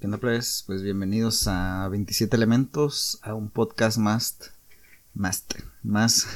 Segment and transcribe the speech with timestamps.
[0.00, 0.64] ¿Qué onda, pues?
[0.68, 4.36] Bienvenidos a 27 Elementos, a un podcast más.
[5.14, 5.44] Más.
[5.82, 6.26] Más.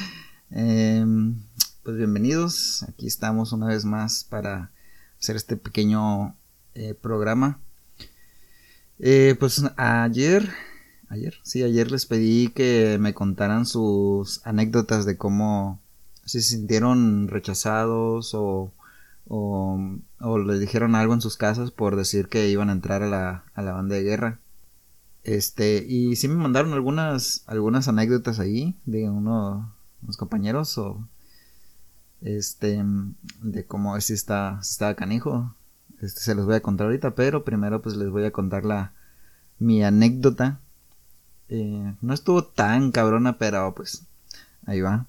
[0.50, 1.40] Em,
[1.84, 2.82] pues bienvenidos.
[2.88, 4.72] Aquí estamos una vez más para
[5.20, 6.34] hacer este pequeño
[6.74, 7.60] eh, programa.
[8.98, 10.50] Eh, pues ayer.
[11.08, 15.80] Ayer, sí, ayer les pedí que me contaran sus anécdotas de cómo
[16.24, 18.72] se sintieron rechazados o
[19.34, 19.80] o,
[20.20, 23.44] o le dijeron algo en sus casas por decir que iban a entrar a la,
[23.54, 24.40] a la banda de guerra.
[25.24, 31.08] Este, y sí me mandaron algunas, algunas anécdotas ahí de uno, unos compañeros o
[32.20, 32.84] este,
[33.40, 35.54] de cómo si está, si estaba canijo.
[36.02, 38.92] Este, se los voy a contar ahorita, pero primero pues les voy a contar la,
[39.58, 40.60] mi anécdota.
[41.48, 44.04] Eh, no estuvo tan cabrona, pero pues
[44.66, 45.06] ahí va.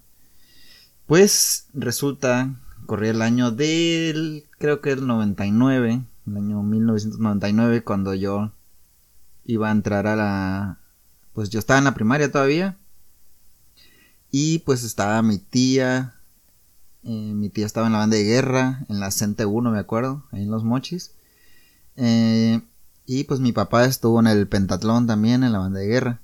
[1.04, 2.54] Pues resulta
[2.86, 8.52] corría el año del, creo que el 99, el año 1999, cuando yo
[9.44, 10.78] iba a entrar a la,
[11.32, 12.76] pues yo estaba en la primaria todavía.
[14.30, 16.14] Y pues estaba mi tía,
[17.04, 20.24] eh, mi tía estaba en la banda de guerra, en la Cente 1 me acuerdo,
[20.32, 21.12] ahí en Los Mochis.
[21.96, 22.60] Eh,
[23.06, 26.20] y pues mi papá estuvo en el pentatlón también, en la banda de guerra.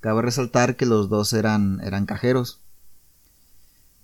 [0.00, 2.60] Cabe resaltar que los dos eran, eran cajeros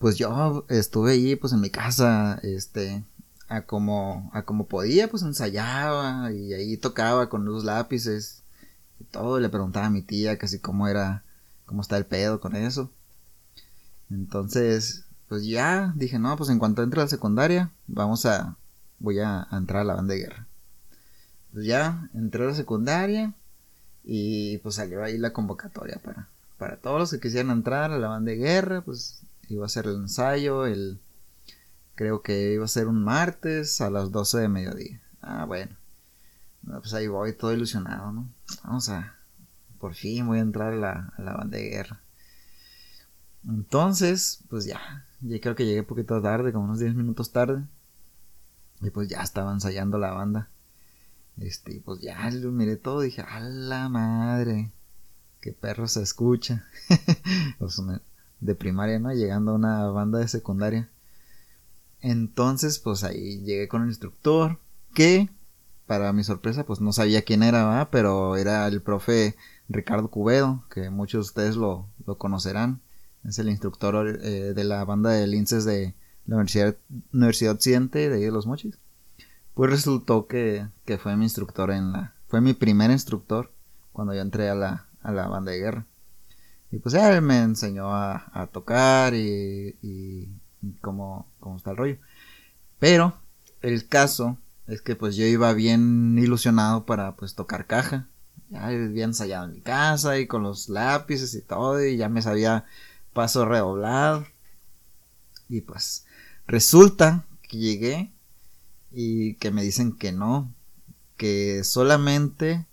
[0.05, 3.03] pues yo estuve ahí pues en mi casa, este,
[3.49, 8.43] a como, a como podía, pues ensayaba y ahí tocaba con los lápices
[9.01, 11.25] y todo, le preguntaba a mi tía casi cómo era,
[11.65, 12.91] cómo está el pedo con eso.
[14.11, 18.59] Entonces, pues ya dije, no, pues en cuanto entre a la secundaria, vamos a,
[18.99, 20.47] voy a, entrar a la banda de guerra.
[21.55, 23.33] Pues ya entré a la secundaria
[24.05, 28.09] y pues salió ahí la convocatoria para, para todos los que quisieran entrar a la
[28.09, 31.01] banda de guerra, pues iba a ser el ensayo, el
[31.95, 35.03] creo que iba a ser un martes a las 12 de mediodía.
[35.21, 35.77] Ah, bueno.
[36.65, 38.33] Pues ahí voy todo ilusionado, ¿no?
[38.65, 39.17] Vamos a,
[39.79, 42.01] por fin voy a entrar a la, a la banda de guerra.
[43.47, 47.65] Entonces, pues ya, ya creo que llegué un poquito tarde, como unos 10 minutos tarde.
[48.81, 50.49] Y pues ya estaba ensayando la banda.
[51.37, 54.71] Este, pues ya lo miré todo dije, a la madre,
[55.41, 56.65] qué perro se escucha.
[57.59, 58.01] pues me,
[58.45, 59.13] de primaria, ¿no?
[59.13, 60.91] Llegando a una banda de secundaria.
[62.01, 64.59] Entonces, pues ahí llegué con el instructor,
[64.93, 65.31] que
[65.87, 67.89] para mi sorpresa, pues no sabía quién era, ¿verdad?
[67.91, 69.35] Pero era el profe
[69.69, 71.89] Ricardo Cubedo, que muchos de ustedes lo,
[72.19, 72.83] conocerán.
[73.25, 75.95] Es el instructor eh, de la banda de linces de
[76.27, 76.77] la Universidad,
[77.13, 78.79] Universidad Occidente de ahí de los Mochis.
[79.55, 82.15] Pues resultó que, que fue mi instructor en la...
[82.29, 83.53] Fue mi primer instructor
[83.93, 85.87] cuando yo entré a la, a la banda de guerra.
[86.75, 90.29] Y pues él me enseñó a, tocar y, y,
[90.81, 91.99] cómo, está el rollo.
[92.81, 93.17] Pero
[93.63, 98.09] el caso es que pues yo iba bien ilusionado para pues tocar caja.
[98.51, 102.23] Ya había ensayado en mi casa y con los lápices y todo y ya me
[102.23, 102.65] sabía
[103.13, 104.27] paso redoblado.
[105.49, 106.07] Y pues
[106.49, 108.13] resulta que llegué
[108.91, 110.53] y que me dicen que no,
[111.17, 112.67] que solamente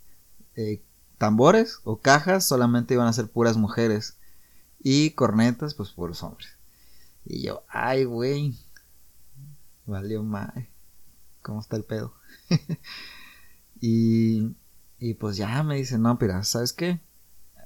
[0.55, 0.81] eh,
[1.21, 4.17] tambores o cajas solamente iban a ser puras mujeres.
[4.79, 6.49] Y cornetas, pues puros hombres.
[7.23, 8.57] Y yo, ay, güey.
[9.85, 10.67] Valió mal.
[11.43, 12.15] ¿Cómo está el pedo?
[13.81, 14.55] y,
[14.97, 16.99] y pues ya me dice, no, pero ¿sabes qué?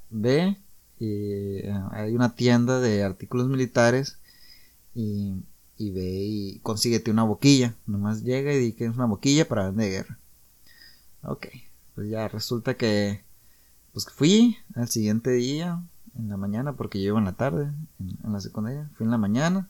[0.09, 0.57] Ve,
[0.99, 4.19] y, eh, hay una tienda de artículos militares
[4.93, 5.33] y,
[5.77, 7.73] y ve y consíguete una boquilla.
[7.85, 10.19] Nomás llega y di que es una boquilla para de guerra.
[11.23, 11.47] Ok,
[11.95, 13.25] pues ya resulta que
[13.95, 15.81] pues fui al siguiente día,
[16.17, 19.17] en la mañana, porque yo iba en la tarde, en, la secundaria, fui en la
[19.17, 19.69] mañana,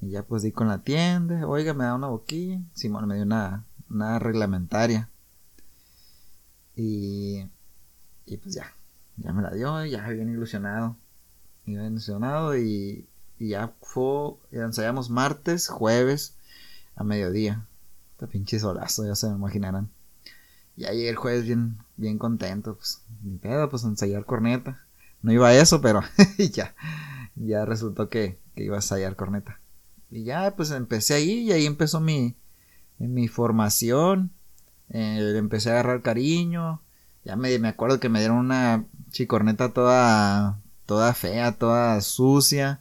[0.00, 3.22] y ya pues di con la tienda, oiga, me da una boquilla, Simón me dio
[3.22, 5.08] una, una reglamentaria,
[6.74, 7.46] y,
[8.26, 8.74] y pues ya,
[9.16, 10.96] ya me la dio, ya bien ilusionado,
[11.66, 13.06] bien ilusionado, y,
[13.38, 16.34] y ya fue, ensayamos martes, jueves,
[16.96, 17.64] a mediodía,
[18.14, 19.88] este pinche solazo, ya se me imaginarán.
[20.76, 24.84] Y ahí el jueves bien, bien contento, pues, ni pedo, pues ensayar corneta.
[25.22, 26.02] No iba a eso, pero
[26.52, 26.74] ya,
[27.34, 29.60] ya resultó que, iba a ensayar corneta.
[30.10, 32.36] Y ya, pues empecé ahí y ahí empezó mi,
[32.98, 34.30] mi formación.
[34.90, 36.80] Eh, empecé a agarrar cariño.
[37.24, 42.80] Ya me, me acuerdo que me dieron una chicorneta toda, toda fea, toda sucia,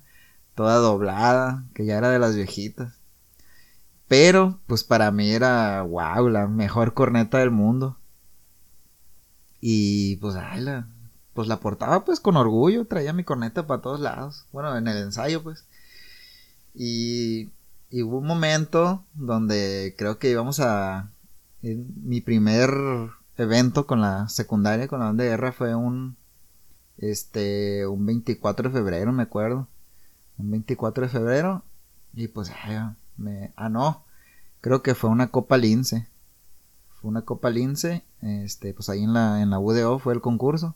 [0.53, 2.99] toda doblada, que ya era de las viejitas.
[4.07, 7.97] Pero, pues para mí era, wow, la mejor corneta del mundo.
[9.67, 10.87] Y pues, ay, la,
[11.33, 14.45] pues la portaba pues con orgullo, traía mi corneta para todos lados.
[14.51, 15.65] Bueno, en el ensayo pues.
[16.75, 17.49] Y,
[17.91, 21.09] hubo un momento donde creo que íbamos a...
[21.63, 22.69] mi primer
[23.37, 26.15] evento con la secundaria, con la banda de guerra, fue un,
[26.99, 29.67] este, un 24 de febrero, me acuerdo.
[30.37, 31.63] Un 24 de febrero.
[32.13, 32.51] Y pues,
[33.17, 34.05] me, ah, no,
[34.61, 36.07] creo que fue una Copa Lince.
[37.07, 40.75] Una Copa Lince, este, pues ahí en la, en la UDO fue el concurso.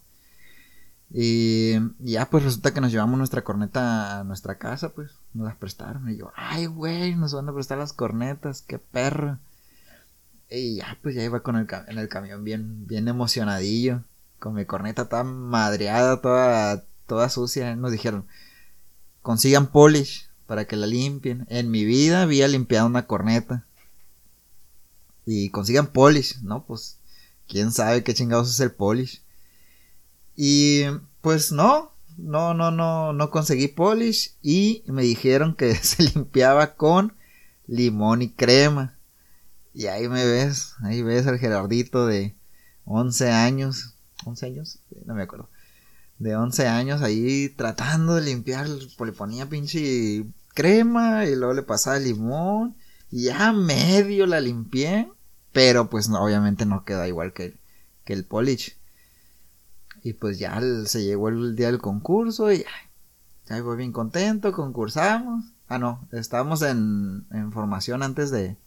[1.12, 5.56] Y, ya pues resulta que nos llevamos nuestra corneta a nuestra casa, pues nos las
[5.56, 6.10] prestaron.
[6.10, 9.40] Y yo, ay güey, nos van a prestar las cornetas, qué perro.
[10.50, 14.04] Y ya pues ya iba con el, en el camión bien, bien emocionadillo,
[14.40, 17.76] con mi corneta toda madreada, toda, toda sucia.
[17.76, 18.26] Nos dijeron,
[19.22, 21.46] consigan polish para que la limpien.
[21.50, 23.66] En mi vida había limpiado una corneta.
[25.26, 26.66] Y consigan polish, ¿no?
[26.66, 27.00] Pues,
[27.48, 29.22] quién sabe qué chingados es el polish.
[30.36, 30.84] Y
[31.22, 37.14] pues no, no, no, no, no conseguí polish y me dijeron que se limpiaba con
[37.68, 38.98] limón y crema.
[39.74, 42.36] Y ahí me ves, ahí ves al Gerardito de
[42.86, 43.96] 11 años,
[44.26, 45.50] 11 años, no me acuerdo,
[46.18, 52.00] de 11 años ahí tratando de limpiar, le ponía pinche crema y luego le pasaba
[52.00, 52.76] limón
[53.12, 55.12] ya medio la limpié,
[55.52, 57.58] pero pues obviamente no queda igual que,
[58.06, 58.78] que el polish.
[60.04, 62.66] Y pues ya se llegó el día del concurso y
[63.48, 65.46] ya voy bien contento, concursamos.
[65.68, 68.58] Ah, no, estábamos en, en formación antes de,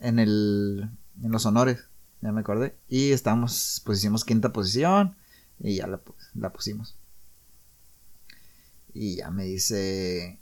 [0.00, 0.90] en el,
[1.22, 1.84] en los honores,
[2.20, 2.76] ya me acordé.
[2.88, 5.16] Y estábamos, pues hicimos quinta posición
[5.58, 6.00] y ya la,
[6.34, 6.96] la pusimos.
[8.94, 10.41] Y ya me dice,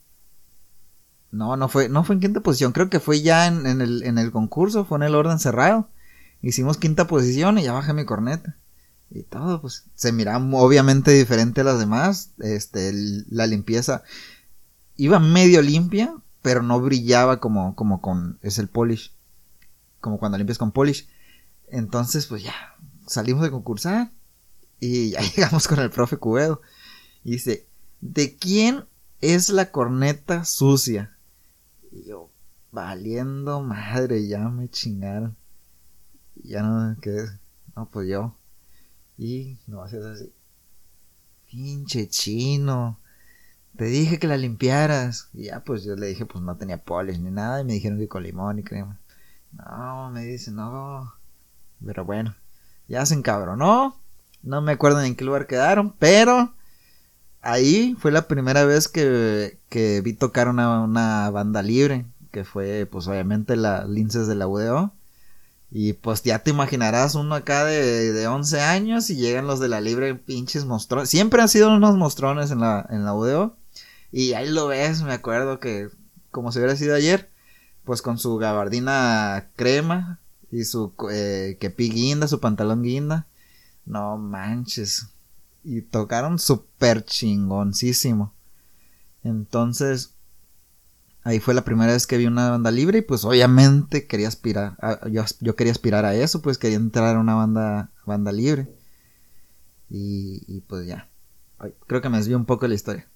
[1.30, 4.18] no, no fue, no fue en quinta posición, creo que fue ya en, el, en
[4.18, 5.88] el concurso, fue en el orden cerrado.
[6.42, 8.56] Hicimos quinta posición y ya bajé mi corneta
[9.10, 12.30] y todo, pues se miraba obviamente diferente a las demás.
[12.38, 12.92] Este,
[13.28, 14.04] la limpieza
[14.96, 19.12] iba medio limpia, pero no brillaba como, como con, es el polish,
[20.00, 21.08] como cuando limpias con polish.
[21.68, 22.54] Entonces, pues ya,
[23.06, 24.10] salimos de concursar
[24.78, 26.62] y ya llegamos con el profe Cubedo.
[27.24, 27.66] Y dice,
[28.00, 28.84] ¿de quién
[29.20, 31.16] es la corneta sucia?
[31.90, 32.30] Y yo,
[32.70, 35.36] valiendo madre, ya me chingaron.
[36.42, 37.26] Ya no, ¿qué?
[37.76, 38.36] No, pues yo.
[39.18, 40.32] Y no haces así.
[41.50, 42.98] Pinche chino.
[43.76, 45.28] Te dije que la limpiaras.
[45.32, 47.60] Y ya, pues yo le dije, pues no tenía polish ni nada.
[47.60, 48.98] Y me dijeron que con limón y crema.
[49.52, 51.12] No, me dice, no.
[51.84, 52.34] Pero bueno,
[52.88, 53.96] ya se encabronó.
[54.42, 56.54] No me acuerdo en qué lugar quedaron, pero
[57.42, 62.86] ahí fue la primera vez que, que vi tocar una, una, banda libre, que fue
[62.90, 64.92] pues obviamente la Linces de la UDO.
[65.72, 69.68] Y pues ya te imaginarás uno acá de, de 11 años y llegan los de
[69.68, 71.08] la libre pinches mostrones.
[71.08, 73.56] Siempre han sido unos mostrones en la, en la UDO.
[74.10, 75.88] Y ahí lo ves, me acuerdo que
[76.32, 77.30] como si hubiera sido ayer,
[77.84, 80.20] pues con su gabardina crema
[80.50, 83.26] y su eh, kepi guinda, su pantalón guinda.
[83.86, 85.08] No manches.
[85.62, 88.32] Y tocaron súper chingoncísimo.
[89.22, 90.14] Entonces,
[91.22, 94.76] Ahí fue la primera vez que vi una banda libre y pues obviamente quería aspirar,
[95.10, 98.68] yo, quería aspirar a eso, pues quería entrar a una banda, banda libre.
[99.90, 101.08] Y, pues ya,
[101.86, 103.08] creo que me desvió un poco la historia.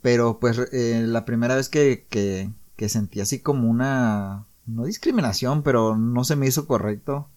[0.00, 5.96] Pero pues eh, la primera vez que, que sentí así como una, no discriminación, pero
[5.96, 7.28] no se me hizo correcto.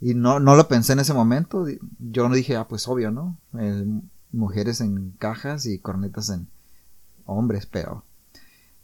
[0.00, 1.66] Y no, no lo pensé en ese momento.
[1.98, 3.36] Yo no dije, ah, pues obvio, ¿no?
[3.58, 3.84] Eh,
[4.32, 6.48] mujeres en cajas y cornetas en
[7.24, 8.04] hombres, pero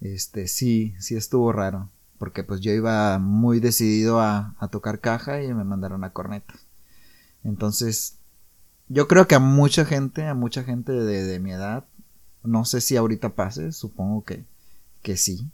[0.01, 1.91] este, sí, sí estuvo raro.
[2.19, 6.55] Porque pues yo iba muy decidido a, tocar caja y me mandaron a corneta.
[7.43, 8.19] Entonces,
[8.89, 11.85] yo creo que a mucha gente, a mucha gente de, mi edad,
[12.43, 14.45] no sé si ahorita pase, supongo que,
[15.03, 15.51] que sí.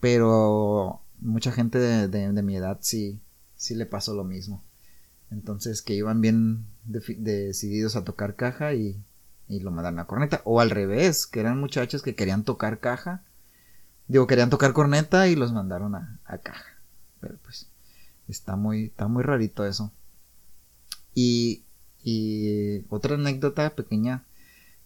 [0.00, 3.20] Pero mucha gente de, mi edad sí,
[3.56, 4.62] sí le pasó lo mismo.
[5.30, 9.02] Entonces, que iban bien decididos a tocar caja y,
[9.48, 10.42] y lo mandaron a corneta.
[10.44, 13.22] O al revés, que eran muchachos que querían tocar caja
[14.08, 16.64] Digo, querían tocar corneta y los mandaron a, caja.
[17.20, 17.68] Pero pues
[18.28, 19.92] está muy, está muy rarito eso.
[21.14, 21.64] Y,
[22.02, 24.24] y otra anécdota pequeña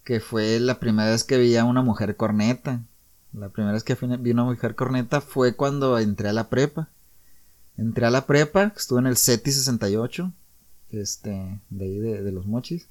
[0.04, 2.82] que fue la primera vez que vi a una mujer corneta.
[3.32, 6.88] La primera vez que vi una mujer corneta fue cuando entré a la prepa.
[7.80, 10.30] Entré a la prepa, estuve en el CETI 68,
[10.90, 12.88] este, de ahí de, de los mochis.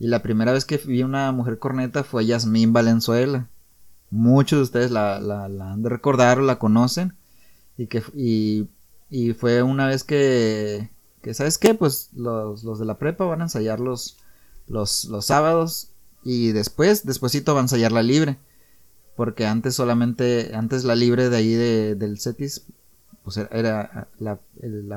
[0.00, 3.48] Y la primera vez que vi una mujer corneta fue Yasmín Valenzuela.
[4.10, 7.14] Muchos de ustedes la, la, han de recordar o la conocen.
[7.78, 8.66] Y que y,
[9.08, 10.90] y fue una vez que,
[11.22, 11.74] que, ¿sabes qué?
[11.74, 14.18] Pues los, los de la prepa van a ensayar los,
[14.66, 15.90] los, los sábados
[16.24, 18.38] y después, despuesito van a ensayar la libre.
[19.14, 22.66] Porque antes solamente, antes la libre de ahí de, del CETIS,
[23.24, 24.38] pues era, la,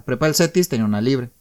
[0.02, 1.32] prepa del CETIS tenía una libre.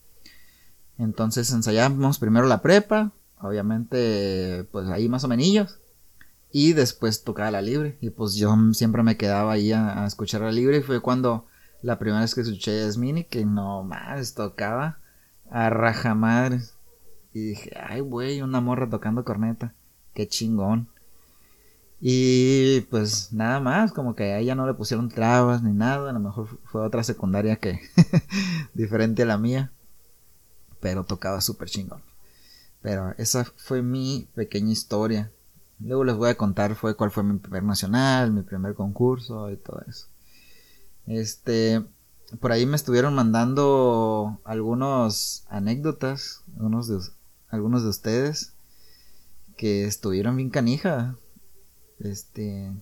[0.98, 5.80] Entonces ensayamos primero la prepa, obviamente, pues ahí más o menos.
[6.52, 7.98] Y después tocaba la libre.
[8.00, 10.78] Y pues yo siempre me quedaba ahí a, escuchar la libre.
[10.78, 11.46] Y fue cuando
[11.82, 15.00] la primera vez que escuché a Smini, que no más tocaba
[15.50, 16.76] a rajamadres.
[17.34, 19.74] Y dije, ay, güey, una morra tocando corneta.
[20.14, 20.88] Qué chingón.
[22.08, 26.10] Y pues nada más, como que a ella no le pusieron trabas ni nada.
[26.10, 27.80] A lo mejor fue otra secundaria que
[28.74, 29.72] diferente a la mía.
[30.78, 32.02] Pero tocaba súper chingón.
[32.80, 35.32] Pero esa fue mi pequeña historia.
[35.80, 39.56] Luego les voy a contar fue cuál fue mi primer nacional, mi primer concurso y
[39.56, 40.06] todo eso.
[41.08, 41.84] Este,
[42.38, 47.00] por ahí me estuvieron mandando algunos anécdotas, algunos de,
[47.48, 48.52] algunos de ustedes
[49.56, 51.16] que estuvieron bien canija.
[52.00, 52.72] Este,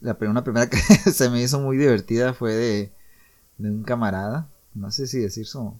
[0.00, 2.92] la una primera que se me hizo muy divertida fue de,
[3.58, 5.74] de un camarada, no sé si decir su,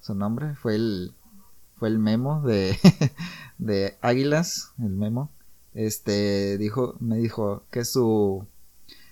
[0.00, 1.14] su nombre, fue el,
[1.76, 2.78] fue el memo de,
[3.58, 5.30] de Águilas, el memo.
[5.74, 8.46] Este, dijo, me dijo que su,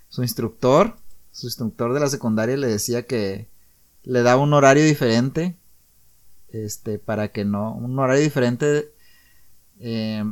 [0.08, 0.96] su instructor,
[1.30, 3.48] su instructor de la secundaria le decía que
[4.02, 5.56] le daba un horario diferente,
[6.48, 8.90] este, para que no, un horario diferente
[9.78, 10.24] eh,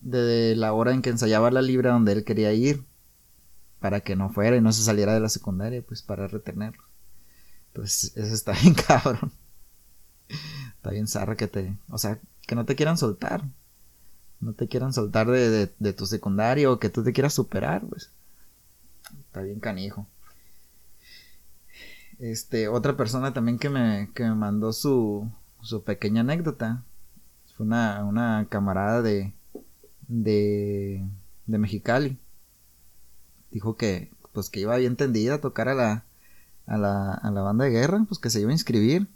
[0.00, 2.84] de la hora en que ensayaba la libra donde él quería ir,
[3.80, 6.82] para que no fuera y no se saliera de la secundaria, pues para retenerlo.
[7.72, 9.32] Pues eso está bien cabrón.
[10.76, 13.44] Está bien zarra que te, o sea, que no te quieran soltar
[14.40, 18.10] no te quieran soltar de, de, tu secundario o que tú te quieras superar, pues.
[19.26, 20.06] Está bien canijo.
[22.18, 25.30] Este, otra persona también que me, que me mandó su,
[25.62, 26.84] su pequeña anécdota.
[27.56, 29.32] Fue una, una camarada de,
[30.08, 31.06] de,
[31.46, 32.18] de Mexicali.
[33.50, 36.04] Dijo que, pues que iba bien tendida a tocar a la,
[36.66, 39.08] a la, a la banda de guerra, pues que se iba a inscribir.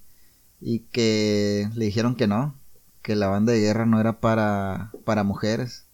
[0.60, 2.54] Y que le dijeron que no,
[3.02, 5.86] que la banda de guerra no era para, para mujeres.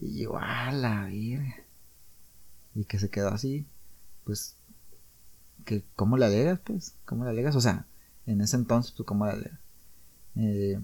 [0.00, 1.54] Y yo, a la virgen.
[2.74, 3.66] Y que se quedó así,
[4.24, 4.56] pues,
[5.64, 6.94] que, ¿cómo le alegas, pues?
[7.06, 7.56] ¿Cómo le alegas?
[7.56, 7.86] O sea,
[8.26, 9.58] en ese entonces, pues, ¿cómo le alegas?
[10.36, 10.80] Eh,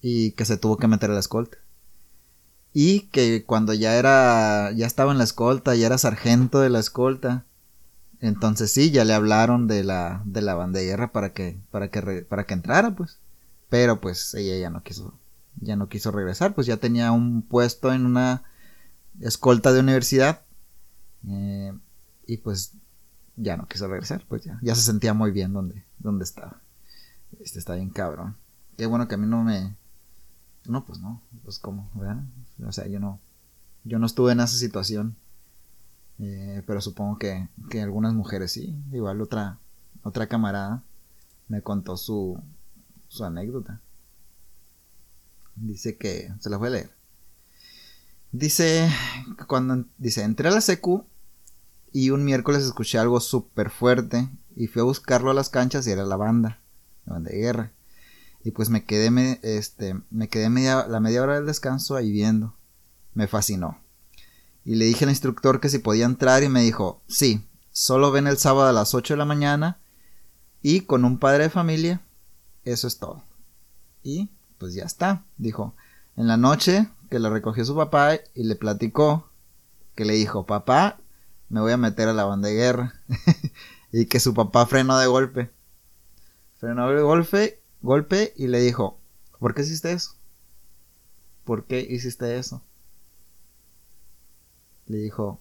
[0.00, 1.58] y que se tuvo que meter a la escolta.
[2.72, 6.78] Y que cuando ya era, ya estaba en la escolta, ya era sargento de la
[6.78, 7.44] escolta,
[8.20, 11.90] entonces sí, ya le hablaron de la, de la banda de guerra para que, para
[11.90, 13.18] que, para que entrara, pues.
[13.68, 15.18] Pero pues ella ya no quiso,
[15.60, 18.42] ya no quiso regresar, pues ya tenía un puesto en una
[19.20, 20.42] escolta de universidad.
[21.28, 21.72] Eh,
[22.26, 22.72] y pues
[23.36, 26.60] ya no quiso regresar, pues ya, ya se sentía muy bien donde, donde estaba.
[27.40, 28.36] Este está bien cabrón.
[28.76, 29.76] Qué bueno que a mí no me...
[30.68, 32.22] No, pues no, pues como, ¿verdad?
[32.64, 33.18] O sea, yo no,
[33.84, 35.16] yo no estuve en esa situación.
[36.20, 38.76] Eh, pero supongo que, que algunas mujeres sí.
[38.92, 39.58] Igual otra,
[40.02, 40.82] otra camarada
[41.48, 42.40] me contó su,
[43.08, 43.80] su anécdota.
[45.56, 46.90] Dice que, se la voy a leer.
[48.30, 48.90] Dice,
[49.46, 51.06] cuando, dice, entré a la secu
[51.92, 55.92] y un miércoles escuché algo súper fuerte y fui a buscarlo a las canchas y
[55.92, 56.60] era la banda,
[57.06, 57.72] la banda de guerra.
[58.44, 62.10] Y pues me quedé, me, este, me quedé media, la media hora del descanso ahí
[62.10, 62.54] viendo.
[63.14, 63.78] Me fascinó.
[64.64, 68.26] Y le dije al instructor que si podía entrar y me dijo, sí, solo ven
[68.26, 69.78] el sábado a las 8 de la mañana
[70.62, 72.02] y con un padre de familia
[72.64, 73.22] eso es todo.
[74.02, 75.74] Y pues ya está, dijo.
[76.16, 79.30] En la noche que le recogió su papá y le platicó
[79.94, 80.98] que le dijo, papá,
[81.48, 82.94] me voy a meter a la banda de guerra.
[83.92, 85.50] y que su papá frenó de golpe.
[86.58, 88.98] Frenó de golpe, golpe y le dijo,
[89.38, 90.16] ¿por qué hiciste eso?
[91.44, 92.62] ¿Por qué hiciste eso?
[94.86, 95.40] Le dijo,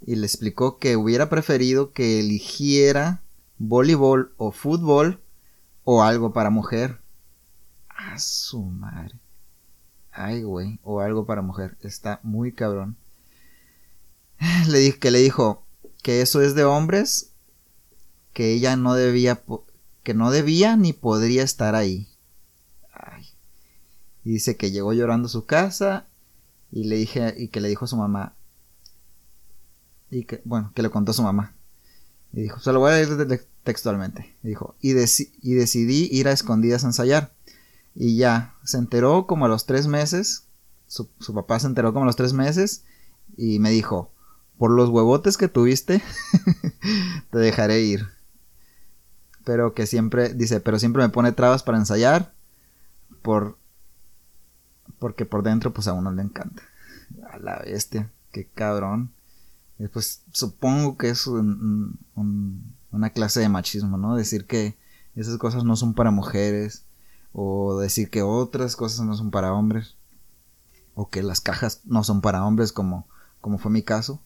[0.00, 3.22] y le explicó que hubiera preferido que eligiera
[3.58, 5.20] voleibol o fútbol
[5.84, 7.00] o algo para mujer.
[7.88, 9.18] A su madre.
[10.12, 10.78] Ay, güey.
[10.82, 11.76] O algo para mujer.
[11.80, 12.96] Está muy cabrón.
[14.68, 15.66] Le dije que le dijo
[16.02, 17.32] que eso es de hombres.
[18.32, 19.42] Que ella no debía.
[20.06, 22.06] Que no debía ni podría estar ahí.
[22.92, 23.26] Ay.
[24.22, 26.06] Y dice que llegó llorando a su casa.
[26.70, 27.34] Y le dije.
[27.36, 28.36] Y que le dijo a su mamá.
[30.08, 31.56] Y que, bueno, que le contó a su mamá.
[32.32, 34.36] Y dijo, se lo voy a leer textualmente.
[34.44, 37.32] Dijo, y, y decidí ir a escondidas a ensayar.
[37.96, 40.44] Y ya, se enteró como a los tres meses.
[40.86, 42.84] Su, papá se enteró como a los tres meses.
[43.36, 44.12] Y me dijo,
[44.56, 46.00] por los huevotes que tuviste,
[47.32, 48.15] te dejaré ir.
[49.46, 52.34] Pero que siempre, dice, pero siempre me pone trabas para ensayar.
[53.22, 53.56] Por,
[54.98, 56.64] porque por dentro pues a uno le encanta.
[57.30, 59.12] A la bestia, qué cabrón.
[59.92, 61.96] pues supongo que es un,
[62.90, 64.16] una clase de machismo, ¿no?
[64.16, 64.76] Decir que
[65.14, 66.84] esas cosas no son para mujeres,
[67.32, 69.94] o decir que otras cosas no son para hombres,
[70.96, 73.06] o que las cajas no son para hombres como,
[73.40, 74.20] como fue mi caso,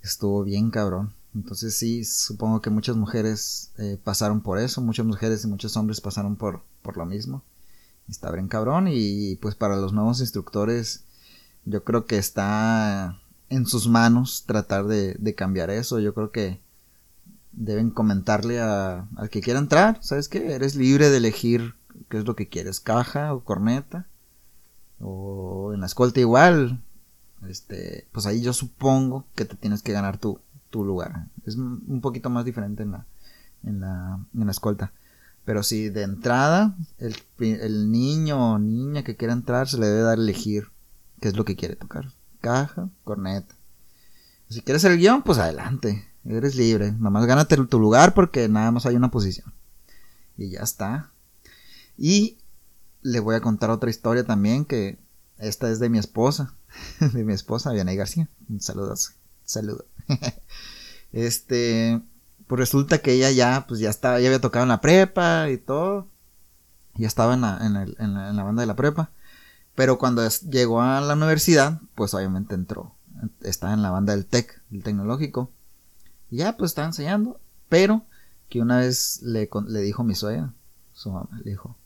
[0.00, 1.12] estuvo bien cabrón.
[1.34, 6.00] Entonces sí, supongo que muchas mujeres eh, pasaron por eso, muchas mujeres y muchos hombres
[6.00, 7.42] pasaron por, por lo mismo.
[8.08, 11.04] Está bien cabrón y pues para los nuevos instructores
[11.64, 16.00] yo creo que está en sus manos tratar de, de cambiar eso.
[16.00, 16.60] Yo creo que
[17.52, 20.52] deben comentarle a, al que quiera entrar, ¿sabes qué?
[20.52, 21.74] Eres libre de elegir
[22.08, 24.06] qué es lo que quieres, caja o corneta.
[25.00, 26.82] O en la escolta igual.
[27.48, 30.38] Este, pues ahí yo supongo que te tienes que ganar tu,
[30.72, 31.28] tu lugar.
[31.46, 33.06] Es un poquito más diferente en la,
[33.62, 34.92] en la, en la escolta.
[35.44, 40.02] Pero si de entrada el, el niño o niña que quiera entrar se le debe
[40.02, 40.68] dar a elegir
[41.20, 42.10] qué es lo que quiere tocar.
[42.40, 43.54] Caja, corneta.
[44.48, 46.08] Si quieres el guion, pues adelante.
[46.24, 46.92] Eres libre.
[46.92, 49.52] Nada más gánate tu lugar porque nada más hay una posición.
[50.36, 51.12] Y ya está.
[51.96, 52.38] Y
[53.02, 54.98] le voy a contar otra historia también que
[55.38, 56.54] esta es de mi esposa.
[57.12, 58.28] de mi esposa, Vianey García.
[58.48, 58.94] Un saludo.
[59.44, 59.86] Saludo.
[61.12, 62.00] este,
[62.46, 65.58] pues resulta que ella ya, pues ya estaba, ya había tocado en la prepa y
[65.58, 66.08] todo.
[66.94, 69.10] Ya estaba en la, en la banda de la prepa.
[69.74, 72.94] Pero cuando llegó a la universidad, pues obviamente entró.
[73.40, 75.50] Está en la banda del TEC, el tecnológico.
[76.30, 77.40] Y ya, pues estaba enseñando.
[77.68, 78.04] Pero
[78.48, 80.52] que una vez le, le dijo mi suegra,
[80.92, 81.78] su mamá, le dijo,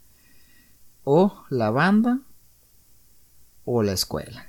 [1.04, 2.18] o la banda
[3.64, 4.46] o la escuela.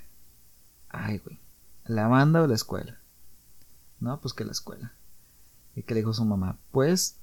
[0.90, 1.40] Ay, güey.
[1.86, 3.00] La banda o la escuela.
[4.00, 4.94] No, pues que la escuela.
[5.76, 6.58] ¿Y que le dijo su mamá?
[6.72, 7.18] Pues,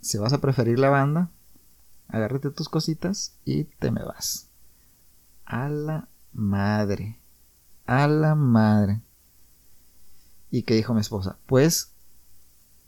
[0.00, 1.30] si vas a preferir la banda,
[2.08, 4.48] agárrate tus cositas y te me vas.
[5.44, 7.18] A la madre.
[7.86, 9.02] A la madre.
[10.50, 11.38] ¿Y qué dijo mi esposa?
[11.46, 11.92] Pues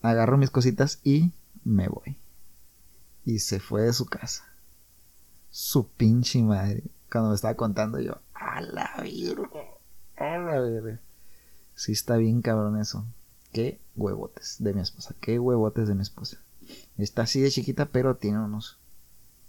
[0.00, 1.32] agarro mis cositas y
[1.64, 2.18] me voy.
[3.24, 4.44] Y se fue de su casa.
[5.50, 6.82] Su pinche madre.
[7.10, 9.80] Cuando me estaba contando yo, a la virgo.
[10.16, 10.98] A la virgo.
[11.82, 13.04] Sí está bien cabrón eso.
[13.50, 15.16] Qué huevotes de mi esposa.
[15.20, 16.36] Qué huevotes de mi esposa.
[16.96, 18.78] Está así de chiquita, pero tiene unos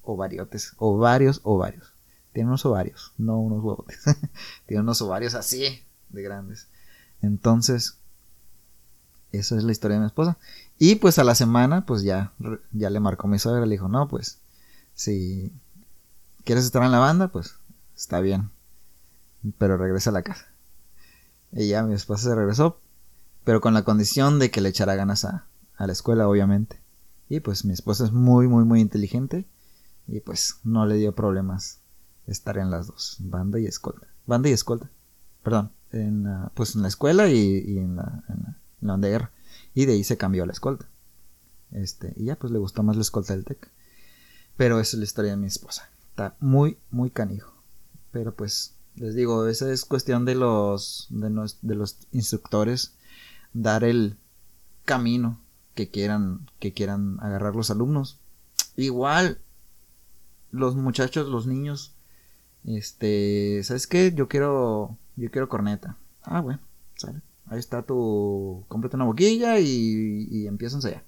[0.01, 0.73] ovariotes.
[0.77, 1.93] Ovarios, ovarios.
[2.31, 3.99] Tiene unos ovarios, no unos huevotes.
[4.65, 6.69] tiene unos ovarios así de grandes.
[7.21, 7.99] Entonces,
[9.31, 10.39] esa es la historia de mi esposa.
[10.79, 12.33] Y pues a la semana, pues ya,
[12.71, 14.39] ya le marcó mi suegra, le dijo, no, pues,
[14.95, 15.53] si
[16.45, 17.57] quieres estar en la banda, pues
[17.95, 18.49] está bien.
[19.59, 20.52] Pero regresa a la casa.
[21.55, 22.79] Y ya mi esposa se regresó,
[23.43, 25.45] pero con la condición de que le echara ganas a,
[25.77, 26.81] a la escuela, obviamente.
[27.29, 29.45] Y pues mi esposa es muy, muy, muy inteligente.
[30.07, 31.79] Y pues no le dio problemas
[32.27, 34.07] estar en las dos, banda y escolta.
[34.25, 34.89] Banda y escolta,
[35.43, 35.71] perdón.
[35.91, 39.31] En, pues en la escuela y, en, la, en, la, en guerra.
[39.75, 40.87] Y de ahí se cambió a la escolta.
[41.71, 43.69] Este, y ya pues le gustó más la escolta del TEC.
[44.57, 45.89] Pero esa es la historia de mi esposa.
[46.09, 47.53] Está muy, muy canijo.
[48.11, 52.95] Pero pues les digo, esa es cuestión de los, de los, de los instructores
[53.53, 54.17] dar el
[54.85, 55.39] camino
[55.75, 58.19] que quieran, que quieran agarrar los alumnos.
[58.75, 59.39] Igual,
[60.51, 61.95] los muchachos, los niños,
[62.65, 64.13] este, ¿sabes qué?
[64.13, 65.97] Yo quiero, yo quiero corneta.
[66.23, 66.59] Ah, bueno.
[67.47, 71.03] Ahí está tu, cómprate una boquilla y, y empieza a ensayar.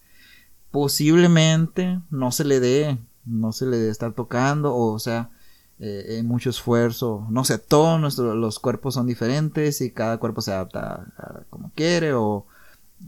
[0.71, 5.31] Posiblemente no se le dé, no se le dé estar tocando, o, sea,
[5.79, 7.27] eh, mucho esfuerzo.
[7.29, 11.71] No sé, todos nuestros los cuerpos son diferentes y cada cuerpo se adapta a, como
[11.75, 12.45] quiere o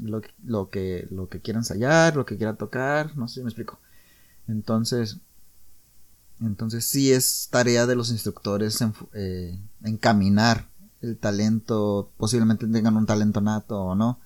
[0.02, 3.50] lo, lo, que lo que quiera ensayar, lo que quiera tocar, no sé si me
[3.50, 3.80] explico.
[4.48, 5.20] Entonces,
[6.42, 8.80] entonces sí es tarea de los instructores
[9.14, 10.68] eh, encaminar
[11.02, 14.20] el talento, posiblemente tengan un talento nato o no,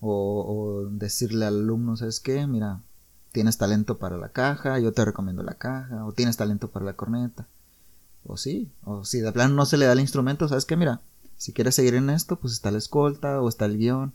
[0.00, 2.46] o, o decirle al alumno, ¿sabes qué?
[2.46, 2.80] Mira,
[3.32, 6.94] tienes talento para la caja, yo te recomiendo la caja, o tienes talento para la
[6.94, 7.46] corneta.
[8.24, 10.76] O sí, o si de plano no se le da el instrumento, ¿sabes qué?
[10.76, 11.00] Mira,
[11.36, 14.14] si quieres seguir en esto, pues está la escolta o está el guion.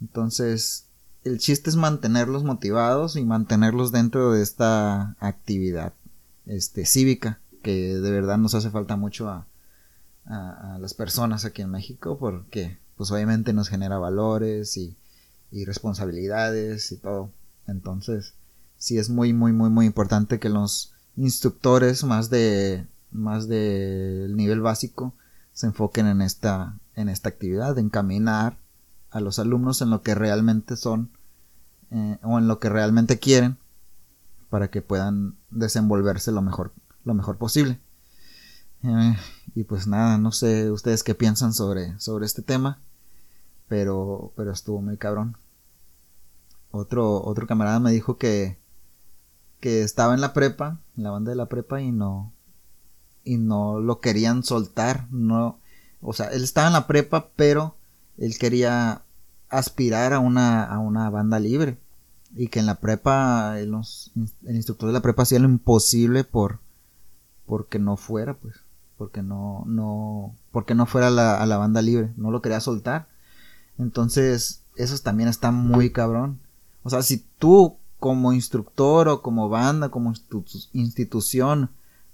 [0.00, 0.86] Entonces,
[1.22, 5.92] el chiste es mantenerlos motivados y mantenerlos dentro de esta actividad
[6.46, 9.46] este, cívica que de verdad nos hace falta mucho a,
[10.24, 14.96] a, las personas aquí en México porque pues obviamente nos genera valores y,
[15.50, 17.30] y responsabilidades y todo.
[17.66, 18.34] Entonces,
[18.76, 24.60] sí es muy, muy, muy, muy importante que los instructores más de más del nivel
[24.60, 25.14] básico
[25.52, 28.56] se enfoquen en esta, en esta actividad, de encaminar
[29.10, 31.10] a los alumnos en lo que realmente son
[31.90, 33.58] eh, o en lo que realmente quieren
[34.48, 36.72] para que puedan desenvolverse lo mejor,
[37.04, 37.80] lo mejor posible.
[38.82, 39.16] Eh,
[39.54, 42.78] y pues nada, no sé ustedes qué piensan sobre, sobre este tema,
[43.68, 45.36] pero, pero estuvo muy cabrón.
[46.70, 48.58] otro, otro camarada me dijo que,
[49.60, 52.32] que estaba en la prepa, en la banda de la prepa y no,
[53.24, 55.58] y no lo querían soltar, no,
[56.00, 57.76] o sea, él estaba en la prepa, pero
[58.18, 59.02] él quería
[59.48, 61.78] aspirar a una, a una banda libre.
[62.34, 64.12] Y que en la prepa los,
[64.46, 66.60] el instructor de la prepa hacía lo imposible por
[67.44, 68.54] porque no fuera pues
[68.96, 73.08] porque no no porque no fuera a la banda libre no lo quería soltar.
[73.78, 76.38] Entonces eso también está muy cabrón.
[76.84, 80.14] O sea si tú como instructor o como banda como
[80.72, 81.70] institución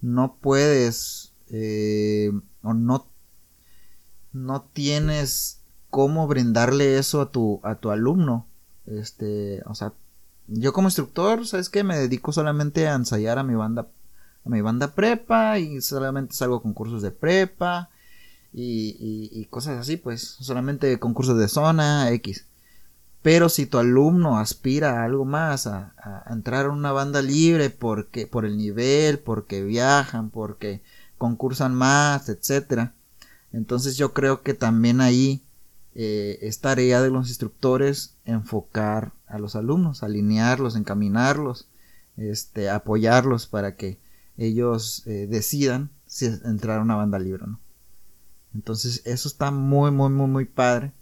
[0.06, 3.06] no puedes eh, o no
[4.32, 8.46] no tienes cómo brindarle eso a tu a tu alumno
[8.86, 9.92] este o sea
[10.48, 11.82] yo como instructor, ¿sabes qué?
[11.82, 13.88] Me dedico solamente a ensayar a mi banda,
[14.44, 17.90] a mi banda prepa y solamente salgo a concursos de prepa
[18.52, 22.46] y, cosas así, pues solamente concursos de zona X.
[23.26, 25.92] Pero si tu alumno aspira a algo más, a,
[26.30, 30.80] entrar a una banda libre porque por el nivel, porque viajan, porque
[31.18, 32.94] concursan más, etcétera,
[33.50, 35.42] entonces yo creo que también ahí
[35.96, 41.66] eh, es tarea de los instructores enfocar a los alumnos, alinearlos, encaminarlos,
[42.16, 43.98] este, apoyarlos para que
[44.36, 47.60] ellos eh, decidan si entrar a una banda libre o no.
[48.54, 50.92] Entonces eso está muy, muy, muy, muy padre.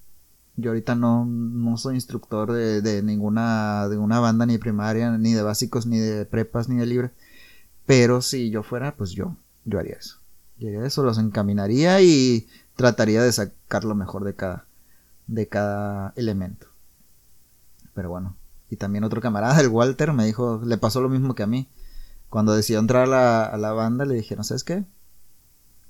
[0.57, 5.33] Yo ahorita no, no soy instructor de, de, ninguna de una banda ni primaria, ni
[5.33, 7.11] de básicos, ni de prepas, ni de libre.
[7.87, 10.21] Pero si yo fuera, pues yo, yo haría eso.
[10.59, 14.67] Yo haría eso, los encaminaría y trataría de sacar lo mejor de cada,
[15.27, 16.69] de cada elemento.
[17.95, 18.37] Pero bueno.
[18.71, 21.69] Y también otro camarada, el Walter, me dijo, le pasó lo mismo que a mí.
[22.29, 24.85] Cuando decidió entrar a la, banda, le dijeron, ¿sabes qué?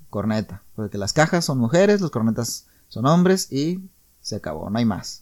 [0.09, 0.61] Corneta.
[0.75, 3.89] Porque las cajas son mujeres, los cornetas son hombres y
[4.25, 5.21] se acabó, no hay más.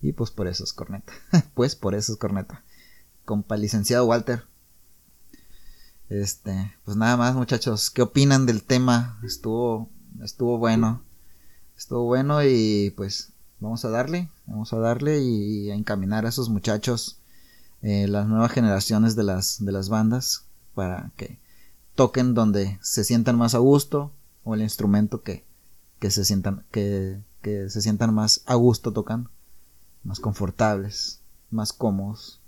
[0.00, 1.12] Y pues por eso es corneta.
[1.54, 2.64] pues por eso es corneta.
[3.26, 4.44] Compa licenciado Walter.
[6.08, 9.20] Este, pues nada más muchachos, ¿qué opinan del tema?
[9.22, 9.90] Estuvo,
[10.22, 11.02] estuvo bueno.
[11.76, 16.48] Estuvo bueno y pues vamos a darle, vamos a darle y, a encaminar a esos
[16.48, 17.20] muchachos,
[17.82, 21.38] eh, las nuevas generaciones de las, de las bandas, para que
[21.94, 24.12] toquen donde se sientan más a gusto
[24.44, 25.44] o el instrumento que,
[25.98, 29.30] que se sientan, que, que se sientan más a gusto tocando,
[30.04, 32.40] más confortables, más cómodos.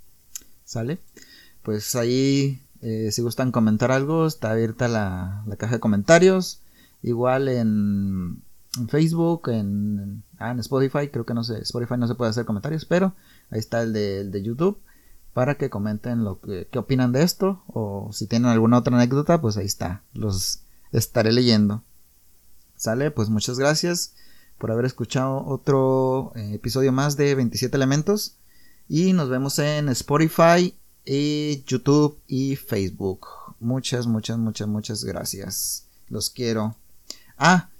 [0.65, 1.01] ¿Sale?
[1.63, 6.63] Pues ahí, eh, si gustan comentar algo, está abierta la, la caja de comentarios.
[7.03, 8.43] Igual en
[8.89, 12.85] Facebook, en, ah, en Spotify, creo que no sé, Spotify no se puede hacer comentarios,
[12.85, 13.15] pero
[13.51, 14.81] ahí está el de, de YouTube
[15.35, 19.41] para que comenten lo que qué opinan de esto o si tienen alguna otra anécdota,
[19.41, 21.83] pues ahí está, los estaré leyendo.
[22.77, 24.15] Sale, pues muchas gracias
[24.63, 28.37] por haber escuchado otro eh, episodio más de 27 elementos
[28.89, 30.73] y nos vemos en Spotify
[31.05, 33.27] y YouTube y Facebook.
[33.59, 35.89] Muchas, muchas, muchas, muchas gracias.
[36.09, 36.77] Los quiero.
[37.37, 37.71] Ah,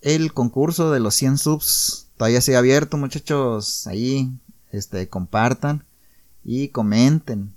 [0.00, 3.86] el concurso de los 100 subs todavía sigue abierto, muchachos.
[3.86, 4.32] Ahí,
[4.72, 5.84] este, compartan
[6.42, 7.54] y comenten.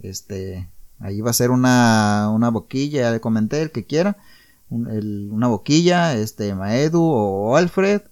[0.00, 0.66] Este,
[0.98, 4.16] ahí va a ser una, una boquilla, ya le comenté, el que quiera.
[4.72, 8.02] Una boquilla, este, Maedu o Alfred.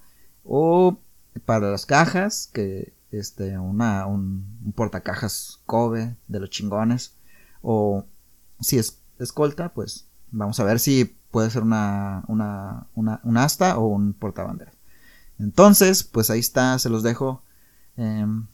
[0.44, 0.98] O
[1.44, 7.14] para las cajas, que, este, una, un, un portacajas Kobe de los chingones.
[7.62, 8.04] O
[8.60, 13.78] si es escolta, pues vamos a ver si puede ser una, una, una, un asta
[13.78, 14.74] o un portabanderas.
[15.38, 17.42] Entonces, pues ahí está, se los dejo,
[17.96, 18.46] em,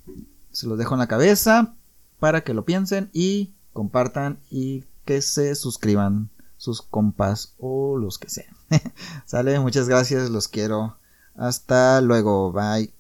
[0.52, 1.74] se los dejo en la cabeza
[2.18, 8.28] para que lo piensen y compartan y que se suscriban sus compas o los que
[8.30, 8.54] sean.
[9.26, 10.96] Sale, muchas gracias, los quiero.
[11.36, 12.92] Hasta luego, bye.